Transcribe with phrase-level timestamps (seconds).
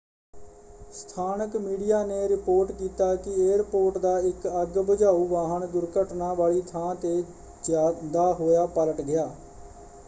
[0.91, 6.93] ਸਥਾਨਕ ਮੀਡੀਆ ਨੇ ਰਿਪੋਰਟ ਕੀਤਾ ਕਿ ਏਅਰਪੋਰਟ ਦਾ ਇੱਕ ਅੱਗ ਬੁਝਾਊ ਵਾਹਨ ਦੁਰਘਟਨਾ ਵਾਲੀ ਥਾਂ
[6.95, 7.21] ‘ਤੇ
[7.63, 9.31] ਜਾਂਦਾ ਹੋਇਆ ਪਲਟ ਗਿਆ।